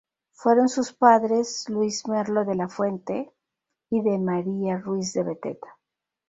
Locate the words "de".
2.43-2.55, 4.01-4.17, 5.13-5.21